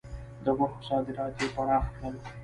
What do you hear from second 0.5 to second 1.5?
غوښو صادرات یې